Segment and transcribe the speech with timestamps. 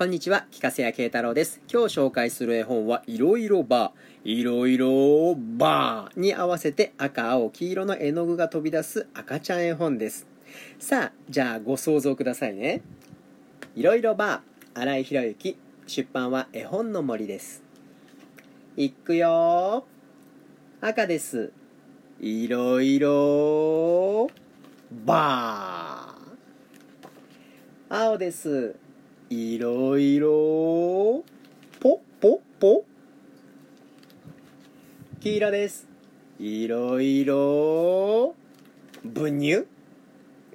[0.00, 1.60] こんにちは、聞かせや慶太郎です。
[1.70, 10.26] 今日紹介する絵本は、いろいろバー、いろいろバーに合わせて赤、青、黄色の絵の具が飛び出す赤ちゃん絵本です。
[10.78, 12.80] さあ、じゃあご想像くださいね。
[13.76, 17.62] いろいろバー、新井博之、出版は絵本の森です。
[18.78, 19.84] いくよ
[20.80, 21.52] 赤です。
[22.22, 24.30] いろいろ
[25.04, 27.94] バー。
[27.94, 28.76] 青です。
[29.32, 31.22] いろいろ。
[31.78, 32.84] ポポポ。
[35.20, 35.86] 黄色です。
[36.40, 38.34] いろいろ。
[39.04, 39.66] ブニュ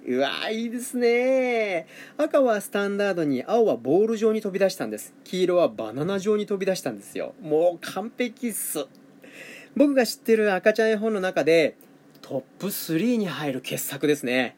[0.05, 1.87] うわいいですね。
[2.17, 5.13] 赤はスタンダードに青はボール状に飛び出したんです。
[5.23, 7.33] 黄色はバナナ状に飛び出したんですよ。
[7.41, 8.87] もう完璧っす。
[9.77, 11.77] 僕が知ってる赤ちゃん絵本の中で
[12.21, 14.57] トップ3に入る傑作ですね。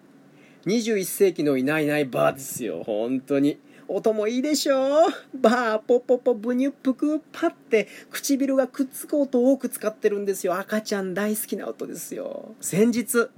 [0.66, 2.82] 21世紀のいないいないバーですよ。
[2.84, 3.60] 本当に。
[3.88, 5.08] 音もいいでしょ？
[5.34, 10.58] バーポポポブニュプクパって唇がくっつく音を多く使ってるんですよ。
[10.60, 12.56] 赤ちゃん大好きな音ですよ。
[12.60, 13.30] 先日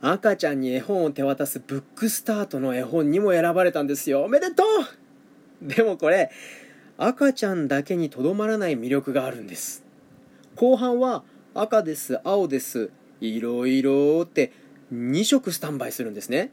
[0.00, 4.22] 赤ちゃんに絵本を手渡すブックスタートの絵本にも選ばれたんですよ。
[4.22, 4.62] おめでと
[5.62, 5.66] う！
[5.66, 6.30] でもこれ
[6.98, 9.84] 赤ちゃんだけにとどまらない魅力があるんです。
[10.54, 14.52] 後半は赤です青ですいろいろって
[14.92, 16.52] 2色スタンバイするんですね。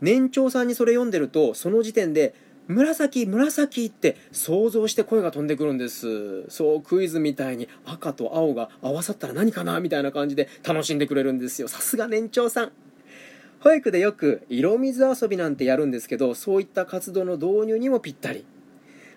[0.00, 2.34] 年長さんにそれ読んでるとその時点で
[2.68, 6.48] 紫紫って想像して声が飛んでくるんです。
[6.48, 11.66] そうクイズみたいに赤と青が合わさったら何かなみたいな感じで楽しんでくれるんですよ。
[11.66, 12.72] さすが年長さん。
[13.58, 18.44] 保育でよく色水遊びなんてやるんですけどそういった活動の導入にもぴったり。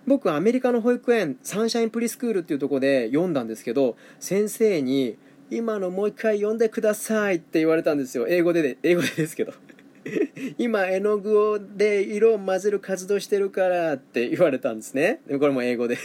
[0.08, 5.16] 僕アメリカの保育園サンシャインプリスクールっていうとこで読んだんですけど先生に
[5.50, 8.26] 「今のもう一回読んでください」って言われたんですよ。
[8.28, 9.54] 英語でで英語でですけど。
[10.58, 15.22] 今絵の具をで色を混ぜる活動してるからって言われたんですね。
[15.40, 15.98] これも英語で。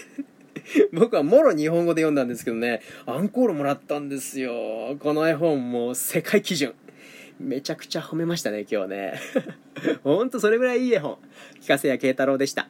[0.93, 2.83] 僕はもろ日本語で読んだんですけどね。
[3.07, 4.97] アンコールもらったんですよ。
[4.99, 6.75] この絵本も世界基準。
[7.39, 9.21] めちゃくちゃ褒めましたね今日ね。
[10.03, 11.19] ほんとそれぐらいいい絵本。
[11.61, 12.69] 聞かせや慶太郎でした。